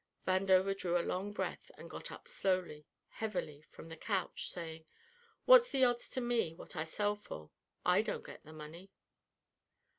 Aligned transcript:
Vandover 0.27 0.75
drew 0.75 0.97
a 0.97 1.05
long 1.05 1.31
breath 1.31 1.69
and 1.77 1.87
got 1.87 2.11
up 2.11 2.27
slowly, 2.27 2.87
heavily, 3.09 3.61
from 3.69 3.87
the 3.87 3.95
couch, 3.95 4.49
saying: 4.49 4.83
"What's 5.45 5.69
the 5.69 5.83
odds 5.85 6.09
to 6.09 6.21
me 6.21 6.55
what 6.55 6.75
I 6.75 6.85
sell 6.85 7.15
for? 7.15 7.51
I 7.85 8.01
don't 8.01 8.25
get 8.25 8.43
the 8.43 8.51
money." 8.51 8.89